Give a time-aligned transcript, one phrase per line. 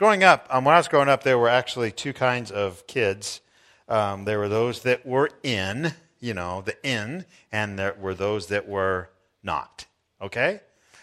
[0.00, 3.42] growing up, um, when I was growing up, there were actually two kinds of kids.
[3.86, 8.46] Um, there were those that were in, you know, the in, and there were those
[8.46, 9.10] that were
[9.42, 9.84] not.
[10.22, 10.60] Okay?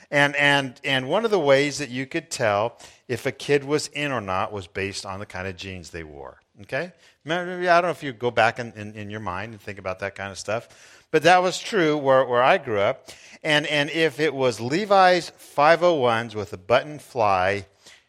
[0.10, 3.86] And, and, and one of the ways that you could tell if a kid was
[3.90, 6.40] in or not was based on the kind of jeans they wore.
[6.64, 6.92] Okay?
[7.24, 9.78] Maybe, I don't know if you go back in, in, in, your mind and think
[9.78, 11.04] about that kind of stuff.
[11.12, 13.10] But that was true where, where I grew up.
[13.44, 17.68] And, and if it was Levi's 501s with a button fly,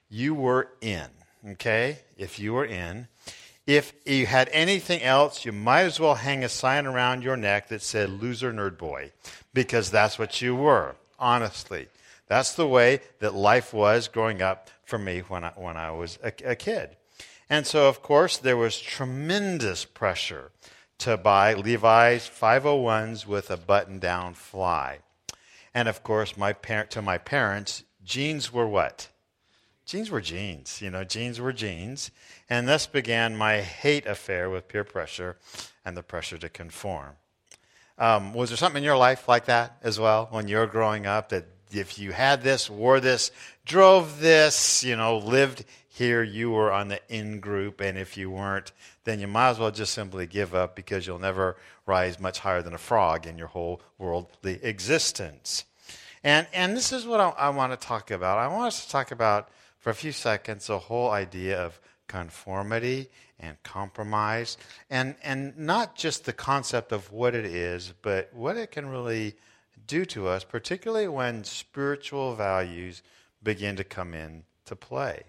[0.09, 1.09] you were in.
[1.47, 1.99] Okay?
[2.17, 3.09] If you were in.
[3.67, 7.69] If you had anything else, you might as well hang a sign around your neck
[7.69, 9.13] that said loser nerd boy,
[9.53, 11.89] because that's what you were honestly.
[12.29, 16.19] That's the way that life was growing up for me when I, when I was
[16.23, 16.97] a, a kid.
[17.51, 20.51] And so, of course, there was tremendous pressure
[20.99, 24.99] to buy Levi's 501s with a button down fly.
[25.73, 29.09] And of course, my parent, to my parents, jeans were what?
[29.89, 30.83] Jeans were jeans.
[30.83, 32.11] You know, jeans were jeans.
[32.51, 35.39] And thus began my hate affair with peer pressure
[35.83, 37.13] and the pressure to conform.
[37.97, 41.07] Um, was there something in your life like that as well when you were growing
[41.07, 43.31] up that if you had this, wore this,
[43.65, 48.31] drove this, you know, lived here, you were on the in group, and if you
[48.31, 48.73] weren't,
[49.05, 52.61] then you might as well just simply give up because you'll never rise much higher
[52.61, 55.65] than a frog in your whole worldly existence.
[56.23, 58.37] And, and this is what I, I want to talk about.
[58.37, 59.49] I want us to talk about,
[59.89, 63.09] for a few seconds, the whole idea of conformity
[63.41, 64.59] and compromise,
[64.91, 69.35] and, and not just the concept of what it is, but what it can really
[69.87, 73.03] do to us, particularly when spiritual values
[73.43, 75.23] begin to come into play.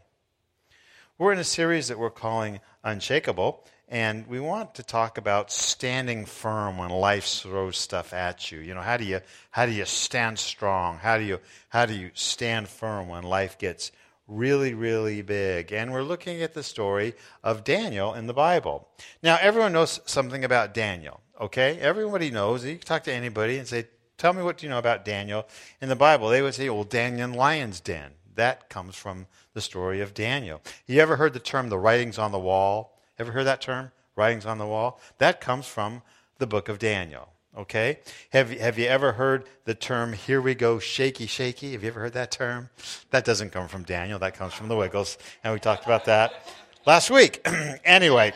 [1.18, 6.26] We're in a series that we're calling Unshakable, and we want to talk about standing
[6.26, 8.60] firm when life throws stuff at you.
[8.60, 9.22] You know, how do you
[9.52, 10.98] how do you stand strong?
[10.98, 13.94] How do you how do you stand firm when life gets
[14.30, 15.74] really, really big.
[15.74, 18.88] And we're looking at the story of Daniel in the Bible.
[19.22, 21.80] Now, everyone knows something about Daniel, okay?
[21.80, 22.64] Everybody knows.
[22.64, 23.88] You can talk to anybody and say,
[24.18, 25.48] Tell me what you know about Daniel
[25.82, 26.28] in the Bible.
[26.28, 28.12] They would say, Well, Daniel in Lion's Den.
[28.36, 30.62] That comes from the story of Daniel.
[30.86, 33.00] You ever heard the term the writings on the wall?
[33.18, 33.92] Ever heard that term?
[34.16, 35.00] Writings on the wall?
[35.18, 36.02] That comes from
[36.38, 37.30] the book of Daniel.
[37.60, 38.00] Okay?
[38.30, 41.74] Have, have you ever heard the term, here we go, shaky, shaky?
[41.74, 42.70] Have you ever heard that term?
[43.12, 45.18] That doesn't come from Daniel, that comes from the Wiggles.
[45.44, 46.48] And we talked about that
[46.86, 47.46] last week.
[47.84, 48.32] anyway,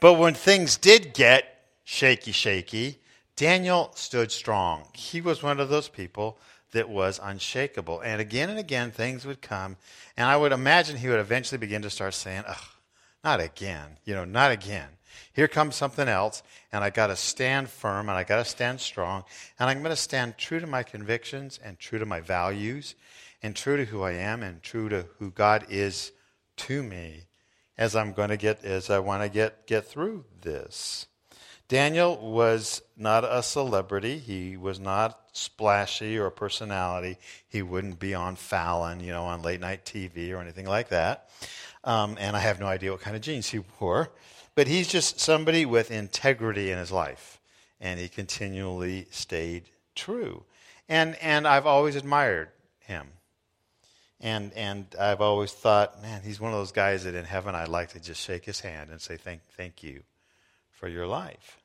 [0.00, 2.98] but when things did get shaky, shaky,
[3.36, 4.88] Daniel stood strong.
[4.92, 6.38] He was one of those people
[6.72, 8.00] that was unshakable.
[8.00, 9.76] And again and again, things would come.
[10.16, 12.64] And I would imagine he would eventually begin to start saying, ugh,
[13.22, 14.88] not again, you know, not again.
[15.32, 16.42] Here comes something else,
[16.72, 19.24] and I got to stand firm and I got to stand strong,
[19.58, 22.94] and I'm going to stand true to my convictions and true to my values
[23.42, 26.12] and true to who I am and true to who God is
[26.58, 27.24] to me
[27.78, 31.06] as I'm going to get as I want to get get through this.
[31.68, 34.18] Daniel was not a celebrity.
[34.18, 37.16] He was not splashy or a personality.
[37.48, 41.30] He wouldn't be on Fallon, you know, on late night TV or anything like that.
[41.84, 44.10] Um, and I have no idea what kind of jeans he wore.
[44.54, 47.40] But he's just somebody with integrity in his life,
[47.80, 49.64] and he continually stayed
[49.94, 50.44] true.
[50.88, 53.08] And, and I've always admired him.
[54.20, 57.68] And, and I've always thought, man, he's one of those guys that in heaven I'd
[57.68, 60.02] like to just shake his hand and say, thank, thank you
[60.70, 61.58] for your life.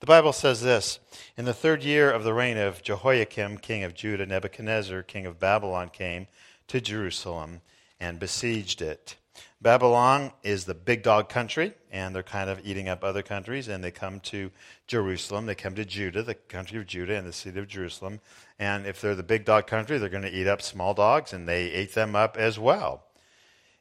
[0.00, 1.00] The Bible says this
[1.36, 5.40] In the third year of the reign of Jehoiakim, king of Judah, Nebuchadnezzar, king of
[5.40, 6.26] Babylon, came
[6.68, 7.62] to Jerusalem
[7.98, 9.16] and besieged it.
[9.64, 13.82] Babylon is the big dog country, and they're kind of eating up other countries, and
[13.82, 14.50] they come to
[14.86, 15.46] Jerusalem.
[15.46, 18.20] They come to Judah, the country of Judah, and the city of Jerusalem.
[18.58, 21.48] And if they're the big dog country, they're going to eat up small dogs, and
[21.48, 23.04] they ate them up as well.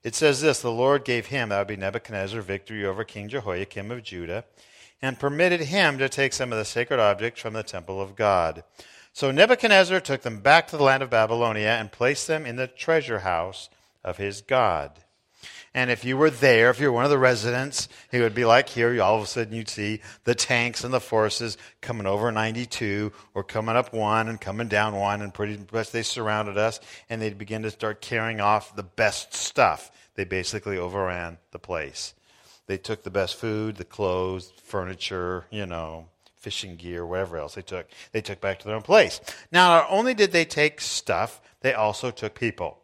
[0.03, 3.91] It says this The Lord gave him, that would be Nebuchadnezzar, victory over King Jehoiakim
[3.91, 4.45] of Judah,
[5.01, 8.63] and permitted him to take some of the sacred objects from the temple of God.
[9.11, 12.67] So Nebuchadnezzar took them back to the land of Babylonia and placed them in the
[12.67, 13.67] treasure house
[14.01, 15.02] of his God.
[15.75, 18.69] And if you were there, if you're one of the residents, it would be like
[18.69, 19.01] here.
[19.01, 23.43] All of a sudden, you'd see the tanks and the forces coming over 92 or
[23.43, 26.79] coming up one and coming down one, and pretty much they surrounded us,
[27.09, 29.91] and they'd begin to start carrying off the best stuff.
[30.13, 32.13] They basically overran the place.
[32.67, 37.61] They took the best food, the clothes, furniture, you know, fishing gear, whatever else they
[37.61, 37.87] took.
[38.11, 39.19] They took back to their own place.
[39.51, 42.77] Now, not only did they take stuff, they also took people.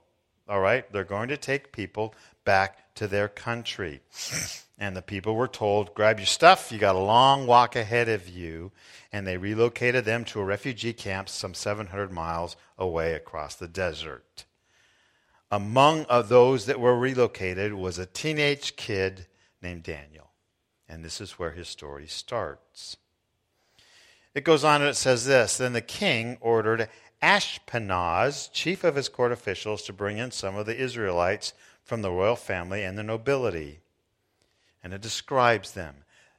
[0.48, 0.92] All right?
[0.92, 2.16] They're going to take people
[2.50, 4.02] back to their country.
[4.80, 8.28] And the people were told, grab your stuff, you got a long walk ahead of
[8.28, 8.72] you.
[9.12, 14.46] And they relocated them to a refugee camp some 700 miles away across the desert.
[15.52, 19.28] among those that were relocated was a teenage kid
[19.62, 20.32] named Daniel.
[20.88, 22.98] And this is where his story starts.
[24.34, 26.90] It goes on and it says this Then the king ordered
[27.22, 31.54] Ashpenaz, chief of his court officials, to bring in some of the Israelites
[31.90, 33.80] from the royal family and the nobility.
[34.84, 35.96] And it describes them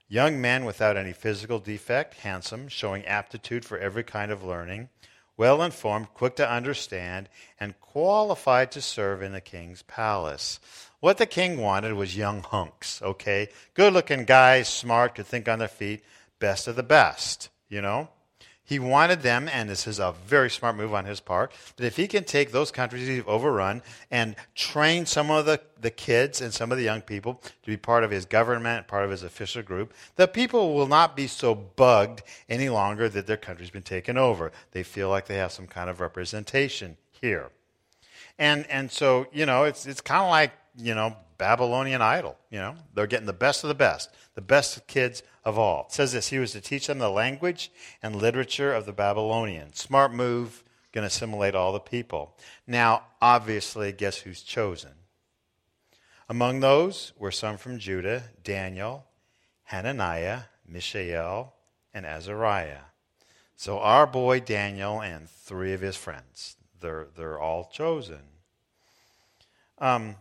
[0.09, 4.89] young men without any physical defect, handsome, showing aptitude for every kind of learning,
[5.37, 10.61] well informed, quick to understand, and qualified to serve in the king's palace.
[11.01, 13.49] What the king wanted was young hunks, okay?
[13.75, 16.05] Good looking guys, smart, could think on their feet,
[16.39, 18.09] best of the best, you know?
[18.71, 21.97] He wanted them, and this is a very smart move on his part, that if
[21.97, 23.83] he can take those countries he's overrun
[24.13, 27.77] and train some of the, the kids and some of the young people to be
[27.77, 31.53] part of his government, part of his official group, the people will not be so
[31.53, 34.53] bugged any longer that their country's been taken over.
[34.71, 37.51] They feel like they have some kind of representation here.
[38.39, 42.39] And, and so, you know, it's, it's kind of like, you know, Babylonian idol.
[42.51, 45.87] You know, they're getting the best of the best, the best kids of all.
[45.87, 47.71] It says this He was to teach them the language
[48.03, 49.79] and literature of the Babylonians.
[49.79, 52.37] Smart move, going to assimilate all the people.
[52.67, 54.93] Now, obviously, guess who's chosen?
[56.29, 59.05] Among those were some from Judah Daniel,
[59.65, 61.55] Hananiah, Mishael,
[61.93, 62.85] and Azariah.
[63.57, 68.23] So our boy Daniel and three of his friends, they're, they're all chosen.
[69.79, 70.17] Um,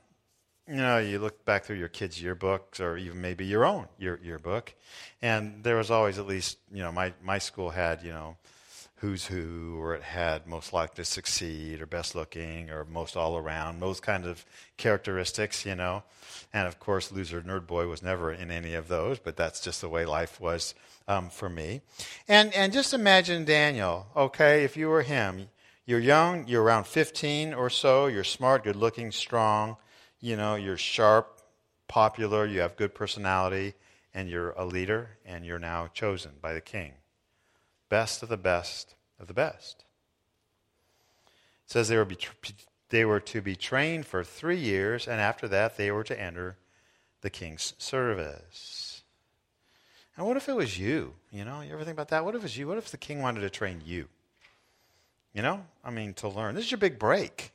[0.69, 4.19] you know, you look back through your kids' yearbooks or even maybe your own year,
[4.23, 4.73] yearbook,
[5.21, 8.37] and there was always at least, you know, my, my school had, you know,
[8.97, 13.37] who's who, or it had most likely to succeed, or best looking, or most all
[13.37, 14.45] around, those kind of
[14.77, 16.03] characteristics, you know.
[16.53, 19.81] And of course, loser nerd boy was never in any of those, but that's just
[19.81, 20.75] the way life was
[21.07, 21.81] um, for me.
[22.27, 25.47] And and just imagine Daniel, okay, if you were him,
[25.85, 29.77] you're young, you're around 15 or so, you're smart, good looking, strong
[30.19, 31.41] you know, you're sharp,
[31.87, 33.73] popular, you have good personality,
[34.13, 36.93] and you're a leader, and you're now chosen by the king.
[37.89, 39.85] Best of the best of the best.
[41.65, 42.07] It says they were,
[42.89, 46.57] they were to be trained for three years, and after that, they were to enter
[47.21, 49.03] the king's service.
[50.17, 51.13] And what if it was you?
[51.31, 52.25] You know, you ever think about that?
[52.25, 52.67] What if it was you?
[52.67, 54.07] What if the king wanted to train you?
[55.33, 56.55] You know, I mean, to learn.
[56.55, 57.51] This is your big break.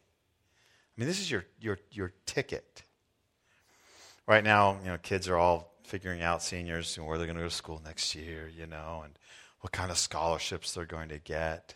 [0.97, 2.83] I mean, this is your, your, your ticket.
[4.27, 7.43] Right now, you know, kids are all figuring out seniors and where they're going to
[7.43, 9.19] go to school next year, you know, and
[9.61, 11.75] what kind of scholarships they're going to get.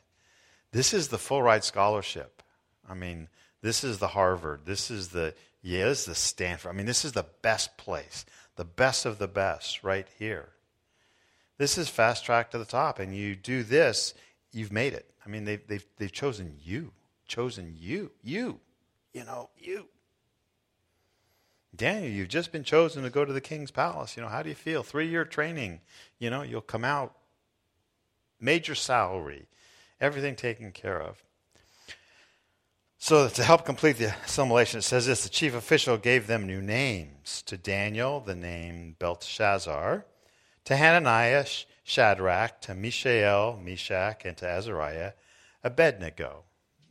[0.72, 2.42] This is the full ride scholarship.
[2.88, 3.28] I mean,
[3.60, 4.60] this is the Harvard.
[4.64, 6.70] This is the yeah, this is the Stanford.
[6.70, 8.24] I mean, this is the best place,
[8.56, 10.50] the best of the best, right here.
[11.58, 14.14] This is fast track to the top, and you do this,
[14.52, 15.10] you've made it.
[15.26, 16.92] I mean, they've they've they've chosen you,
[17.26, 18.60] chosen you, you
[19.18, 19.88] you know, you.
[21.74, 24.16] Daniel, you've just been chosen to go to the king's palace.
[24.16, 24.84] You know, how do you feel?
[24.84, 25.80] Three year training.
[26.20, 27.16] You know, you'll come out,
[28.40, 29.46] major salary,
[30.00, 31.22] everything taken care of.
[33.00, 36.60] So, to help complete the assimilation, it says this the chief official gave them new
[36.60, 37.42] names.
[37.46, 40.04] To Daniel, the name Belteshazzar.
[40.64, 41.46] To Hananiah,
[41.82, 42.60] Shadrach.
[42.62, 44.24] To Mishael, Meshach.
[44.24, 45.12] And to Azariah,
[45.64, 46.44] Abednego.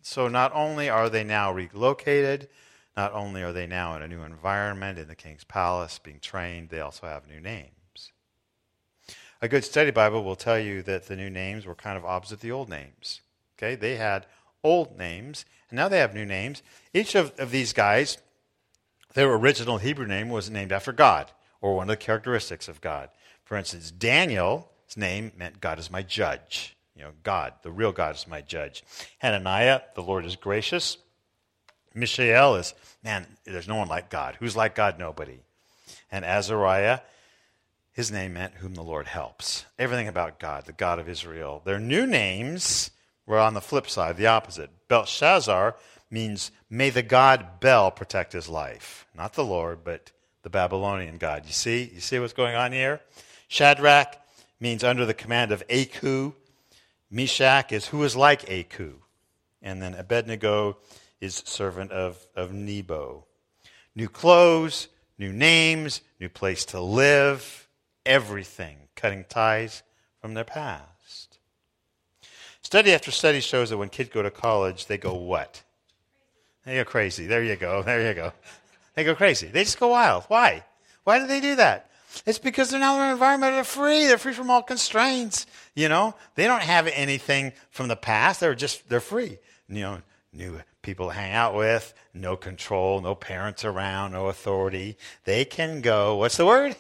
[0.08, 2.48] So not only are they now relocated,
[2.96, 6.70] not only are they now in a new environment in the king's palace being trained,
[6.70, 8.14] they also have new names.
[9.42, 12.40] A good study Bible will tell you that the new names were kind of opposite
[12.40, 13.20] the old names.
[13.58, 14.26] Okay, they had
[14.64, 16.64] old names, and now they have new names.
[16.94, 18.18] Each of, of these guys,
[19.14, 23.10] their original Hebrew name was named after God, or one of the characteristics of God.
[23.44, 24.64] For instance, Daniel's
[24.96, 26.77] name meant God is my judge.
[26.98, 28.84] You know, God, the real God is my judge.
[29.20, 30.98] Hananiah, the Lord is gracious.
[31.94, 32.74] Mishael is,
[33.04, 34.36] man, there's no one like God.
[34.40, 34.98] Who's like God?
[34.98, 35.40] Nobody.
[36.12, 37.02] And Azariah,
[37.94, 39.66] his name meant whom the Lord helps.
[39.78, 41.62] Everything about God, the God of Israel.
[41.66, 42.90] Their new names
[43.28, 44.72] were on the flip side, the opposite.
[44.88, 45.76] Belshazzar
[46.10, 49.06] means may the God Bel protect his life.
[49.16, 50.12] Not the Lord, but
[50.42, 51.44] the Babylonian God.
[51.46, 51.92] You see?
[51.94, 53.02] You see what's going on here?
[53.48, 54.16] Shadrach
[54.60, 56.34] means under the command of Aku,
[57.10, 58.96] Meshach is who is like Aku.
[59.62, 60.78] And then Abednego
[61.20, 63.26] is servant of, of Nebo.
[63.96, 64.88] New clothes,
[65.18, 67.68] new names, new place to live,
[68.06, 69.84] everything, cutting ties
[70.22, 71.40] from their past.
[72.62, 75.64] Study after study shows that when kids go to college, they go what?
[76.66, 77.26] They go crazy.
[77.26, 77.82] There you go.
[77.82, 78.34] There you go.
[78.94, 79.48] They go crazy.
[79.48, 80.26] They just go wild.
[80.28, 80.66] Why?
[81.04, 81.90] Why do they do that?
[82.26, 84.08] It's because they're now in an environment they're free.
[84.08, 85.46] They're free from all constraints.
[85.76, 88.40] You know, they don't have anything from the past.
[88.40, 89.38] They're just they're free.
[89.70, 90.02] You know,
[90.34, 94.98] new people to hang out with, no control, no parents around, no authority.
[95.26, 96.76] They can go, what's the word?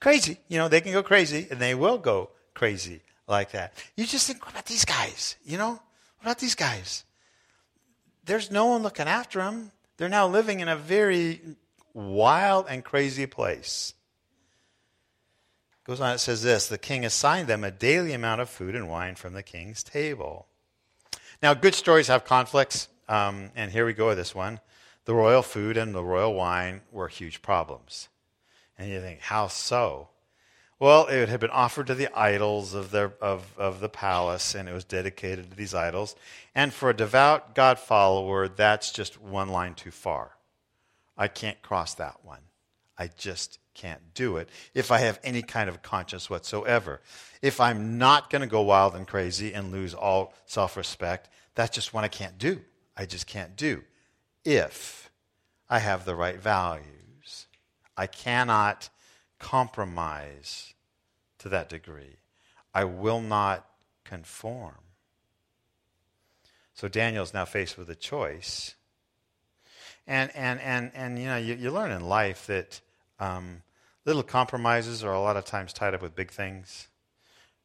[0.00, 0.38] Crazy.
[0.48, 3.72] You know, they can go crazy, and they will go crazy like that.
[3.96, 5.36] You just think, what about these guys?
[5.44, 7.04] You know, what about these guys?
[8.24, 9.72] There's no one looking after them.
[9.96, 11.40] They're now living in a very
[11.94, 13.94] wild and crazy place.
[15.86, 18.88] Goes on, it says this The king assigned them a daily amount of food and
[18.88, 20.48] wine from the king's table.
[21.40, 24.58] Now, good stories have conflicts, um, and here we go with this one.
[25.04, 28.08] The royal food and the royal wine were huge problems.
[28.76, 30.08] And you think, how so?
[30.80, 34.68] Well, it had been offered to the idols of, their, of, of the palace, and
[34.68, 36.16] it was dedicated to these idols.
[36.52, 40.32] And for a devout God follower, that's just one line too far.
[41.16, 42.40] I can't cross that one.
[42.98, 47.00] I just can't do it if I have any kind of conscience whatsoever.
[47.42, 51.74] If I'm not going to go wild and crazy and lose all self respect, that's
[51.74, 52.62] just what I can't do.
[52.96, 53.84] I just can't do
[54.44, 55.10] if
[55.68, 57.46] I have the right values.
[57.96, 58.88] I cannot
[59.38, 60.74] compromise
[61.38, 62.16] to that degree.
[62.74, 63.66] I will not
[64.04, 64.74] conform.
[66.74, 68.74] So Daniel's now faced with a choice.
[70.06, 72.80] And, and, and, and you know, you, you learn in life that
[73.18, 73.62] um,
[74.04, 76.88] little compromises are a lot of times tied up with big things.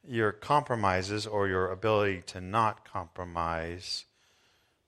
[0.08, 4.06] Your compromises or your ability to not compromise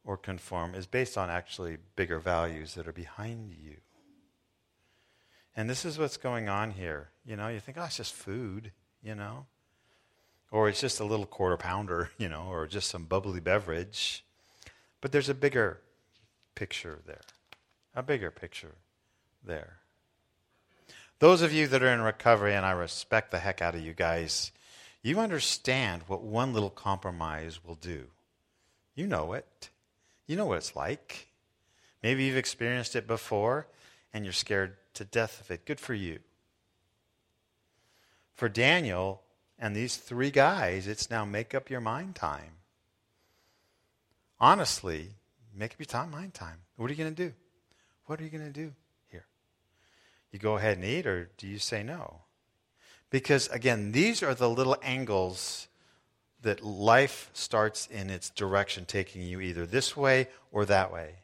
[0.03, 3.77] or conform is based on actually bigger values that are behind you.
[5.55, 7.10] And this is what's going on here.
[7.25, 8.72] You know, you think, oh, it's just food,
[9.03, 9.46] you know,
[10.51, 14.25] or it's just a little quarter pounder, you know, or just some bubbly beverage.
[15.00, 15.79] But there's a bigger
[16.55, 17.22] picture there,
[17.93, 18.75] a bigger picture
[19.43, 19.77] there.
[21.24, 23.94] Those of you that are in recovery, and I respect the heck out of you
[23.94, 24.51] guys,
[25.01, 28.08] you understand what one little compromise will do.
[28.94, 29.70] You know it.
[30.27, 31.30] You know what it's like.
[32.03, 33.68] Maybe you've experienced it before
[34.13, 35.65] and you're scared to death of it.
[35.65, 36.20] Good for you.
[38.34, 39.22] For Daniel
[39.58, 42.58] and these three guys, it's now make up your mind time.
[44.42, 45.12] Honestly,
[45.56, 46.58] make up your time, mind time.
[46.75, 47.34] What are you going to do?
[48.08, 48.74] What are you going to do?
[50.34, 52.22] You go ahead and eat, or do you say no?
[53.12, 55.68] Because again, these are the little angles
[56.42, 61.20] that life starts in its direction, taking you either this way or that way.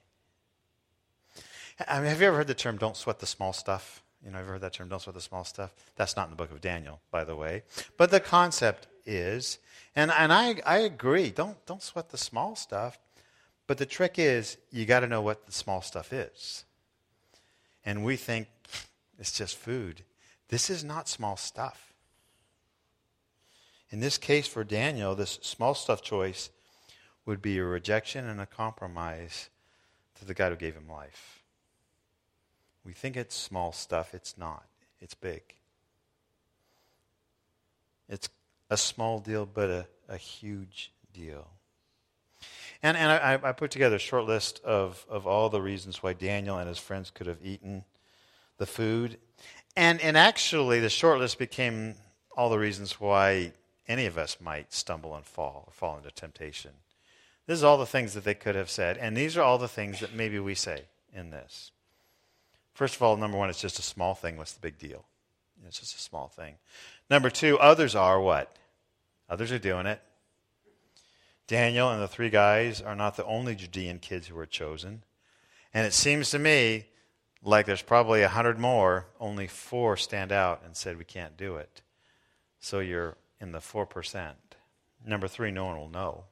[1.87, 4.03] I mean, have you ever heard the term "don't sweat the small stuff"?
[4.23, 5.73] You know, I've heard that term, don't sweat the small stuff.
[5.95, 7.63] That's not in the book of Daniel, by the way.
[7.97, 9.59] But the concept is,
[9.95, 12.99] and, and I, I agree, don't, don't sweat the small stuff.
[13.65, 16.65] But the trick is, you got to know what the small stuff is.
[17.85, 18.47] And we think
[19.19, 20.03] it's just food.
[20.47, 21.93] This is not small stuff.
[23.91, 26.49] In this case for Daniel, this small stuff choice
[27.25, 29.49] would be a rejection and a compromise
[30.15, 31.43] to the God who gave him life.
[32.85, 34.13] We think it's small stuff.
[34.13, 34.63] It's not,
[35.01, 35.41] it's big.
[38.07, 38.29] It's
[38.69, 41.47] a small deal, but a, a huge deal.
[42.81, 46.13] And, and I, I put together a short list of, of all the reasons why
[46.13, 47.83] Daniel and his friends could have eaten
[48.59, 49.17] the food.
[49.75, 51.95] And, and actually, the short list became
[52.37, 53.53] all the reasons why
[53.87, 56.71] any of us might stumble and fall or fall into temptation.
[57.47, 58.97] This is all the things that they could have said.
[58.97, 61.71] And these are all the things that maybe we say in this.
[62.75, 64.37] First of all, number one, it's just a small thing.
[64.37, 65.05] What's the big deal?
[65.67, 66.55] It's just a small thing.
[67.09, 68.55] Number two, others are what?
[69.29, 70.01] Others are doing it.
[71.47, 75.03] Daniel and the three guys are not the only Judean kids who were chosen.
[75.73, 76.85] And it seems to me
[77.43, 81.55] like there's probably a hundred more, only four stand out and said we can't do
[81.55, 81.81] it.
[82.59, 84.33] So you're in the 4%.
[85.05, 86.25] Number three, no one will know.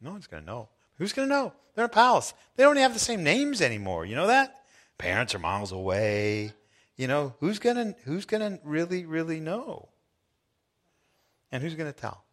[0.00, 0.68] No one's going to know.
[0.98, 1.52] Who's going to know?
[1.74, 2.34] They're in a palace.
[2.56, 4.04] They don't even have the same names anymore.
[4.04, 4.64] You know that?
[4.98, 6.52] Parents are miles away.
[6.96, 9.88] You know, who's going to who's going to really really know?
[11.50, 12.24] And who's going to tell?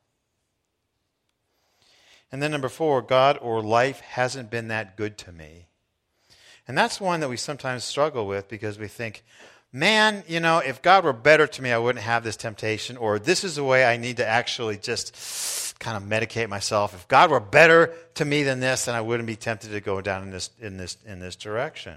[2.32, 5.68] And then number 4, God or life hasn't been that good to me.
[6.68, 9.24] And that's one that we sometimes struggle with because we think,
[9.72, 13.20] man, you know, if God were better to me, I wouldn't have this temptation, or
[13.20, 16.94] this is the way I need to actually just kind of medicate myself.
[16.94, 20.00] If God were better to me than this, then I wouldn't be tempted to go
[20.02, 21.96] down in this, in this, in this direction.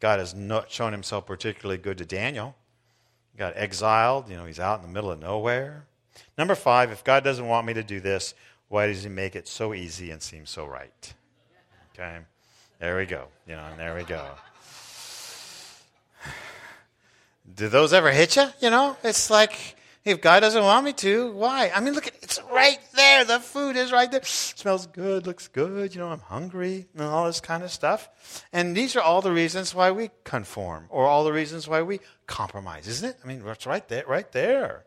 [0.00, 2.56] God has not shown himself particularly good to Daniel.
[3.32, 5.86] He got exiled, you know, he's out in the middle of nowhere.
[6.36, 8.34] Number five, if God doesn't want me to do this,
[8.68, 11.14] why does he make it so easy and seem so right?
[11.92, 12.18] Okay,
[12.80, 13.28] there we go.
[13.46, 14.24] You know, and there we go.
[17.54, 18.46] Do those ever hit you?
[18.60, 21.72] You know, it's like If God doesn't want me to, why?
[21.74, 23.24] I mean, look, at, it's right there.
[23.24, 24.22] The food is right there.
[24.22, 25.94] smells good, looks good.
[25.94, 28.10] You know, I'm hungry and all this kind of stuff.
[28.52, 32.00] And these are all the reasons why we conform or all the reasons why we
[32.26, 33.16] compromise, isn't it?
[33.24, 34.84] I mean, it's right there, right there.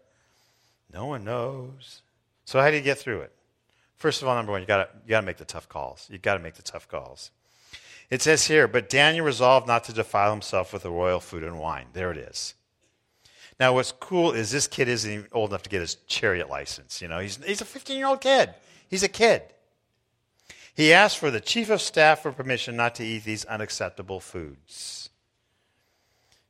[0.94, 2.04] No one knows.
[2.46, 3.34] So how do you get through it?
[3.96, 6.08] First of all, number one, you got you got to make the tough calls.
[6.12, 7.32] You got to make the tough calls.
[8.10, 11.60] It says here, but Daniel resolved not to defile himself with the royal food and
[11.60, 11.88] wine.
[11.94, 12.54] There it is.
[13.60, 17.02] Now, what's cool is this kid isn't even old enough to get his chariot license.
[17.02, 18.54] You know, he's, he's a 15 year old kid.
[18.88, 19.42] He's a kid.
[20.74, 25.10] He asked for the chief of staff for permission not to eat these unacceptable foods.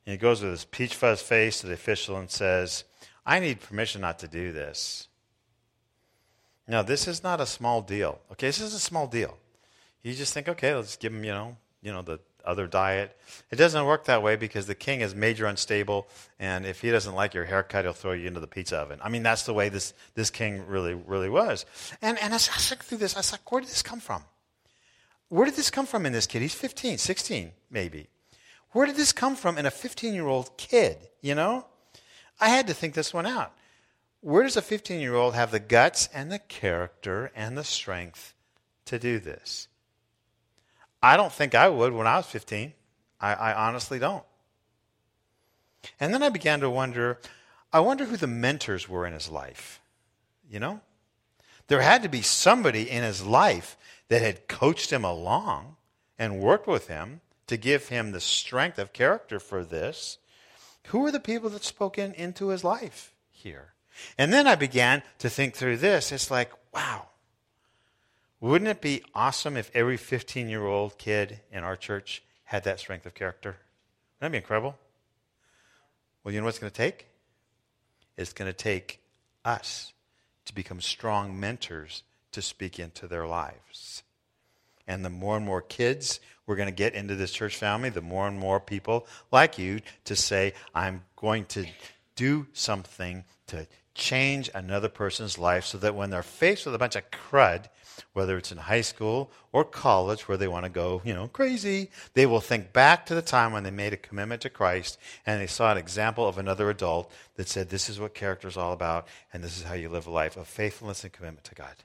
[0.06, 2.84] And he goes with his peach fuzz face to the official and says,
[3.26, 5.08] I need permission not to do this.
[6.68, 8.20] Now, this is not a small deal.
[8.34, 9.38] Okay, this is a small deal.
[10.08, 13.18] You just think, okay, let's give him, you know, you know, the other diet.
[13.52, 16.08] It doesn't work that way because the king is major unstable,
[16.40, 19.00] and if he doesn't like your haircut, he'll throw you into the pizza oven.
[19.04, 21.66] I mean, that's the way this, this king really, really was.
[22.02, 24.24] And, and as I was through this, I was like, where did this come from?
[25.28, 26.42] Where did this come from in this kid?
[26.42, 28.08] He's 15, 16, maybe.
[28.72, 31.66] Where did this come from in a 15 year old kid, you know?
[32.40, 33.52] I had to think this one out.
[34.22, 38.34] Where does a 15 year old have the guts and the character and the strength
[38.86, 39.68] to do this?
[41.02, 42.74] I don't think I would when I was 15.
[43.20, 44.24] I, I honestly don't.
[46.00, 47.20] And then I began to wonder
[47.72, 49.82] I wonder who the mentors were in his life.
[50.50, 50.82] You know?
[51.68, 53.78] There had to be somebody in his life
[54.08, 55.76] that had coached him along
[56.18, 60.18] and worked with him to give him the strength of character for this.
[60.88, 63.74] Who were the people that spoke in, into his life here?
[64.18, 66.12] And then I began to think through this.
[66.12, 67.07] It's like, wow,
[68.40, 72.80] wouldn't it be awesome if every 15 year old kid in our church had that
[72.80, 73.58] strength of character?
[74.20, 74.78] Wouldn't that be incredible?
[76.24, 77.08] Well, you know what it's going to take?
[78.18, 79.02] It's going to take
[79.46, 79.94] us
[80.46, 84.04] to become strong mentors to speak into their lives.
[84.88, 88.02] And the more and more kids we're going to get into this church family, the
[88.02, 91.66] more and more people like you to say, I'm going to
[92.16, 96.96] do something to change another person's life so that when they're faced with a bunch
[96.96, 97.66] of crud,
[98.14, 101.90] whether it's in high school or college where they want to go, you know, crazy,
[102.14, 105.42] they will think back to the time when they made a commitment to Christ and
[105.42, 108.74] they saw an example of another adult that said, This is what character is all
[108.74, 111.76] about, and this is how you live a life of faithfulness and commitment to God.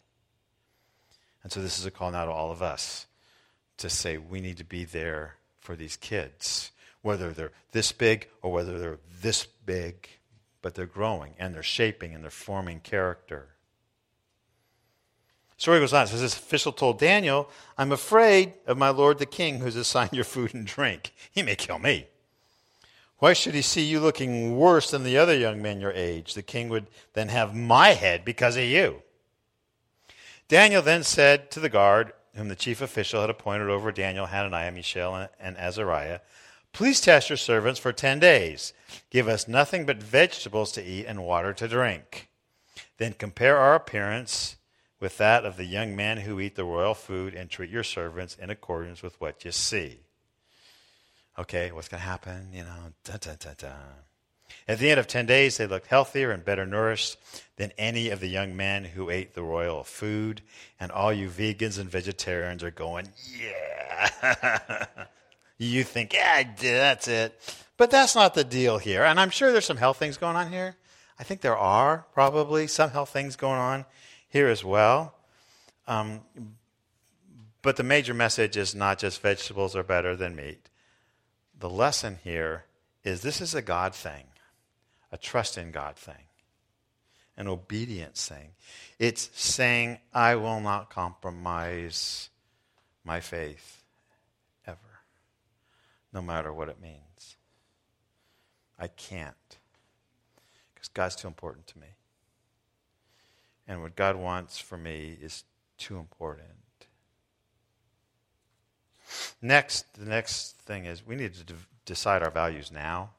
[1.42, 3.06] And so this is a call now to all of us
[3.78, 6.70] to say we need to be there for these kids,
[7.00, 10.08] whether they're this big or whether they're this big,
[10.62, 13.48] but they're growing and they're shaping and they're forming character.
[15.56, 16.06] Story goes on.
[16.06, 17.48] Says this official told Daniel,
[17.78, 21.12] I'm afraid of my lord the king who's assigned your food and drink.
[21.30, 22.06] He may kill me.
[23.18, 26.34] Why should he see you looking worse than the other young men your age?
[26.34, 29.02] The king would then have my head because of you.
[30.48, 34.72] Daniel then said to the guard, whom the chief official had appointed over Daniel, Hananiah,
[34.72, 36.18] Mishael, and Azariah,
[36.72, 38.72] Please test your servants for ten days.
[39.10, 42.28] Give us nothing but vegetables to eat and water to drink.
[42.98, 44.56] Then compare our appearance
[45.00, 48.36] with that of the young men who eat the royal food and treat your servants
[48.40, 49.98] in accordance with what you see.
[51.38, 52.48] Okay, what's going to happen?
[52.52, 53.72] You know, dun, dun, dun, dun.
[54.68, 57.16] At the end of 10 days, they looked healthier and better nourished
[57.56, 60.42] than any of the young men who ate the royal food.
[60.78, 63.08] And all you vegans and vegetarians are going,
[63.40, 64.86] yeah.
[65.62, 67.38] you think, yeah, that's it.
[67.76, 69.04] But that's not the deal here.
[69.04, 70.76] And I'm sure there's some health things going on here.
[71.18, 73.84] I think there are probably some health things going on
[74.28, 75.14] here as well.
[75.86, 76.20] Um,
[77.60, 80.68] but the major message is not just vegetables are better than meat.
[81.58, 82.64] The lesson here
[83.04, 84.24] is this is a God thing,
[85.12, 86.24] a trust in God thing,
[87.36, 88.50] an obedience thing.
[88.98, 92.30] It's saying, I will not compromise
[93.04, 93.81] my faith
[96.12, 97.36] no matter what it means.
[98.78, 99.58] I can't,
[100.74, 101.86] because God's too important to me.
[103.68, 105.44] And what God wants for me is
[105.78, 106.48] too important.
[109.40, 113.10] Next, the next thing is we need to de- decide our values now.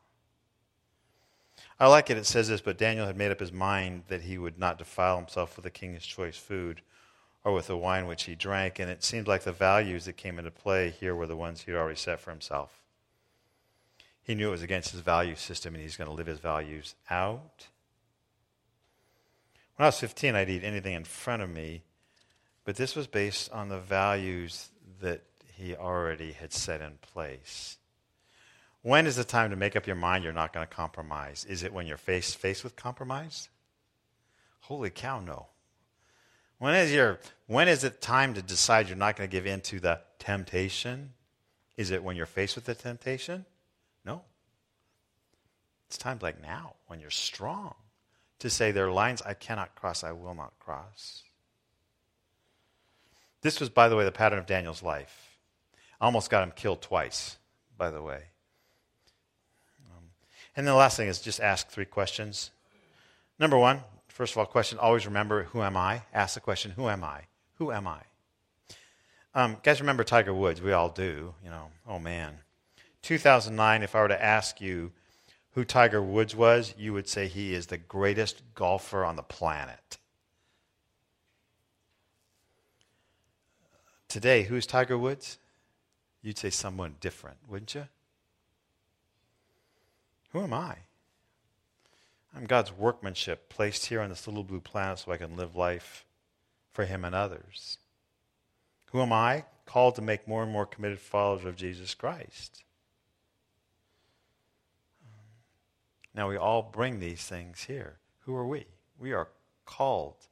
[1.80, 2.18] I like it.
[2.18, 5.18] It says this, but Daniel had made up his mind that he would not defile
[5.18, 6.82] himself with the king's choice food
[7.44, 8.80] or with the wine which he drank.
[8.80, 11.76] And it seemed like the values that came into play here were the ones he'd
[11.76, 12.83] already set for himself.
[14.24, 16.96] He knew it was against his value system and he's going to live his values
[17.10, 17.68] out.
[19.76, 21.84] When I was 15, I'd eat anything in front of me,
[22.64, 24.70] but this was based on the values
[25.02, 25.24] that
[25.56, 27.78] he already had set in place.
[28.82, 31.46] When is the time to make up your mind you're not going to compromise?
[31.46, 33.50] Is it when you're faced, faced with compromise?
[34.62, 35.48] Holy cow, no.
[36.60, 39.62] When is, your, when is it time to decide you're not going to give in
[39.62, 41.14] to the temptation?
[41.76, 43.46] Is it when you're faced with the temptation?
[44.06, 44.22] No.
[45.88, 47.76] It's times like now when you're strong
[48.40, 51.24] to say there are lines I cannot cross, I will not cross.
[53.42, 55.38] This was, by the way, the pattern of Daniel's life.
[56.02, 57.38] Almost got him killed twice,
[57.78, 58.24] by the way.
[59.86, 60.06] Um,
[60.56, 62.52] and then the last thing is just ask three questions.
[63.40, 66.04] Number one, first of all, question always remember who am I?
[66.14, 67.22] Ask the question, who am I?
[67.56, 68.00] Who am I?
[69.36, 70.62] Um, guys, remember Tiger Woods?
[70.62, 71.34] We all do.
[71.44, 72.40] You know, oh man.
[73.04, 74.92] 2009, if I were to ask you
[75.52, 79.98] who Tiger Woods was, you would say he is the greatest golfer on the planet.
[84.08, 85.38] Today, who's Tiger Woods?
[86.22, 87.88] You'd say someone different, wouldn't you?
[90.32, 90.78] Who am I?
[92.36, 96.06] I'm God's workmanship placed here on this little blue planet so I can live life
[96.72, 97.78] for Him and others.
[98.92, 99.46] Who am I?
[99.66, 102.64] Called to make more and more committed followers of Jesus Christ.
[106.16, 107.98] Now we all bring these things here.
[108.22, 108.66] Who are we?
[109.00, 109.30] We are
[109.66, 110.28] called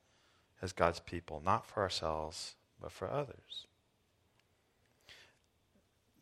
[0.61, 3.65] as God's people, not for ourselves, but for others.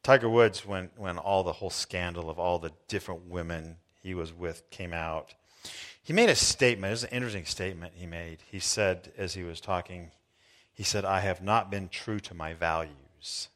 [0.01, 4.33] Tiger Woods, when, when all the whole scandal of all the different women he was
[4.33, 5.33] with came out,
[6.01, 6.89] he made a statement.
[6.89, 8.39] It was an interesting statement he made.
[8.49, 10.11] He said, as he was talking,
[10.73, 13.49] he said, I have not been true to my values.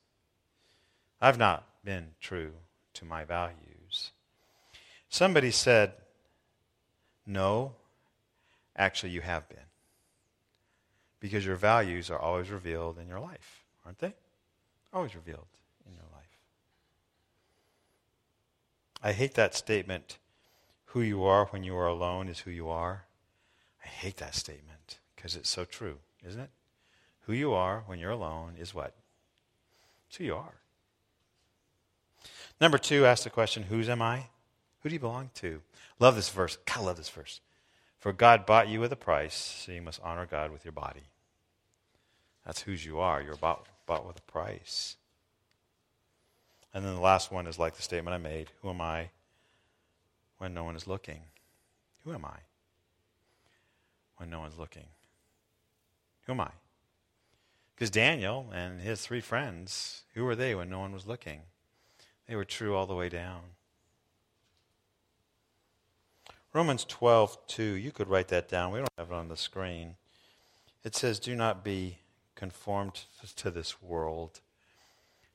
[1.22, 2.52] I've not been true
[2.96, 3.73] to my values.
[5.14, 5.94] Somebody said,
[7.28, 7.74] No,
[8.76, 9.70] actually, you have been.
[11.20, 14.16] Because your values are always revealed in your life, aren't they?
[14.92, 15.46] Always revealed
[15.86, 16.40] in your life.
[19.04, 20.18] I hate that statement
[20.86, 23.04] who you are when you are alone is who you are.
[23.86, 26.50] I hate that statement because it's so true, isn't it?
[27.28, 28.96] Who you are when you're alone is what?
[30.08, 30.56] It's who you are.
[32.60, 34.30] Number two, ask the question, whose am I?
[34.84, 35.62] Who do you belong to?
[35.98, 36.58] Love this verse.
[36.66, 37.40] God, love this verse.
[38.00, 41.04] For God bought you with a price, so you must honor God with your body.
[42.46, 43.22] That's whose you are.
[43.22, 44.98] You're bought, bought with a price.
[46.74, 49.10] And then the last one is like the statement I made Who am I
[50.38, 51.22] when no one is looking?
[52.04, 52.40] Who am I
[54.18, 54.88] when no one's looking?
[56.26, 56.50] Who am I?
[57.76, 61.42] Because Daniel and his three friends, who were they when no one was looking?
[62.28, 63.42] They were true all the way down.
[66.54, 68.72] Romans 12, 2, you could write that down.
[68.72, 69.96] We don't have it on the screen.
[70.84, 71.98] It says, Do not be
[72.36, 73.06] conformed
[73.38, 74.40] to this world.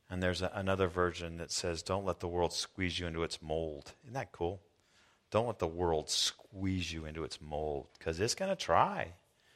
[0.08, 3.42] And there's a, another version that says, Don't let the world squeeze you into its
[3.42, 3.94] mold.
[4.04, 4.60] Isn't that cool?
[5.32, 9.08] Don't let the world squeeze you into its mold because it's going to try.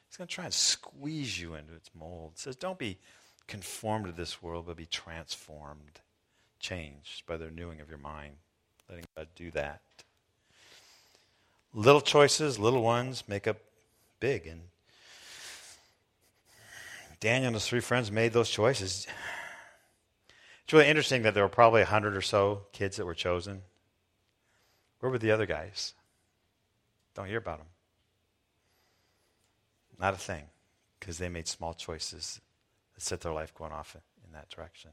[0.09, 2.33] It's going to try and squeeze you into its mold.
[2.35, 2.99] It says, don't be
[3.47, 6.01] conformed to this world, but be transformed,
[6.61, 8.35] changed by the renewing of your mind.
[8.91, 9.81] Letting God do that.
[11.75, 13.57] Little choices, little ones, make up
[14.21, 14.47] big.
[14.47, 14.63] And
[17.21, 19.07] Daniel and his three friends made those choices.
[20.65, 23.63] It's really interesting that there were probably a hundred or so kids that were chosen.
[25.01, 25.95] Where were the other guys?
[27.15, 27.67] Don't hear about them.
[29.99, 30.45] Not a thing,
[30.99, 32.41] because they made small choices
[32.95, 34.91] that set their life going off in that direction.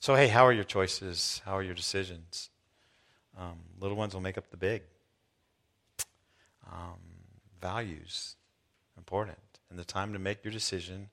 [0.00, 1.40] So, hey, how are your choices?
[1.44, 2.50] How are your decisions?
[3.38, 4.82] Um, little ones will make up the big.
[6.70, 6.98] Um,
[7.60, 8.36] values,
[8.96, 9.38] important.
[9.70, 11.10] And the time to make your decision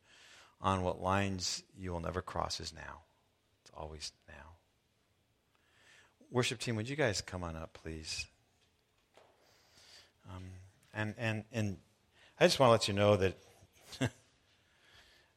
[0.61, 3.01] on what lines you will never cross is now.
[3.61, 4.33] It's always now.
[6.31, 8.25] Worship team, would you guys come on up, please?
[10.29, 10.43] Um,
[10.93, 11.77] and, and, and
[12.39, 13.37] I just want to let you know that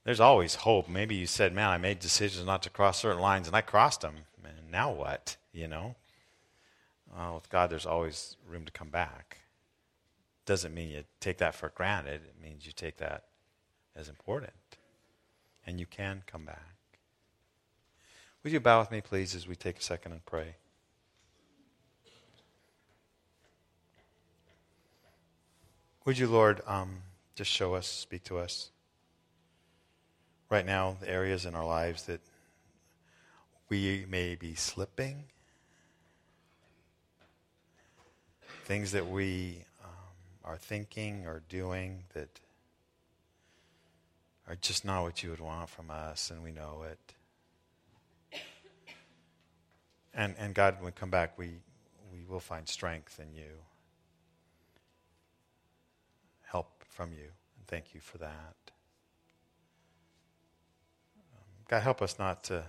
[0.05, 0.89] there's always hope.
[0.89, 4.01] Maybe you said, man, I made decisions not to cross certain lines, and I crossed
[4.01, 4.15] them.
[4.45, 5.37] And now what?
[5.53, 5.95] You know?
[7.15, 9.39] Well, with God, there's always room to come back.
[10.49, 12.23] Doesn't mean you take that for granted.
[12.25, 13.25] It means you take that
[13.95, 14.55] as important.
[15.67, 16.75] And you can come back.
[18.43, 20.55] Would you bow with me, please, as we take a second and pray?
[26.07, 27.03] Would you, Lord, um,
[27.35, 28.71] just show us, speak to us
[30.49, 32.23] right now, the areas in our lives that
[33.69, 35.25] we may be slipping,
[38.65, 39.67] things that we
[40.49, 42.41] are thinking or doing that
[44.49, 46.99] are just not what you would want from us, and we know it.
[50.15, 51.51] And, and God, when we come back, we,
[52.11, 53.53] we will find strength in you.
[56.45, 57.29] Help from you.
[57.59, 58.55] And thank you for that.
[61.69, 62.65] God, help us not to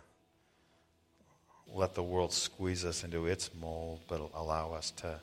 [1.73, 5.21] let the world squeeze us into its mold, but allow us to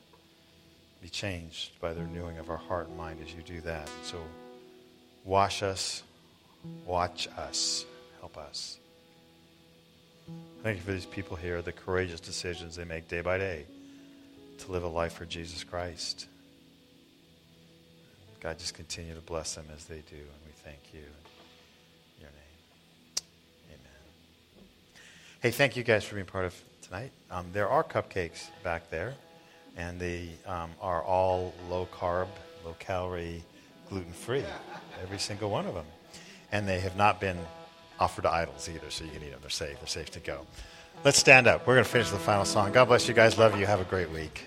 [1.01, 3.89] be changed by the renewing of our heart and mind as you do that.
[4.03, 4.17] So
[5.23, 6.03] wash us,
[6.85, 7.85] watch us,
[8.19, 8.77] help us.
[10.63, 13.65] Thank you for these people here, the courageous decisions they make day by day
[14.59, 16.27] to live a life for Jesus Christ.
[18.39, 22.29] God, just continue to bless them as they do, and we thank you in your
[22.29, 23.19] name.
[23.69, 25.03] Amen.
[25.41, 27.11] Hey, thank you guys for being part of tonight.
[27.31, 29.15] Um, there are cupcakes back there,
[29.77, 32.27] and they um, are all low carb,
[32.65, 33.43] low calorie,
[33.89, 34.43] gluten free,
[35.01, 35.85] every single one of them.
[36.51, 37.37] And they have not been
[37.99, 39.39] offered to idols either, so you can eat them.
[39.41, 39.79] They're safe.
[39.79, 40.45] They're safe to go.
[41.03, 41.67] Let's stand up.
[41.67, 42.71] We're going to finish the final song.
[42.71, 43.37] God bless you guys.
[43.37, 43.65] Love you.
[43.65, 44.45] Have a great week.